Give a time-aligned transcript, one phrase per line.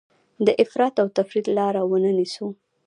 [0.45, 2.47] د افراط او تفریط لاره ونه نیسو.